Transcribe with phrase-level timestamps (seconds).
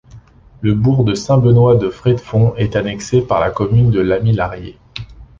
[0.61, 4.75] Le bourg de Saint-Benoît-de-Frédefont est annexé par la commune de Lamillarié.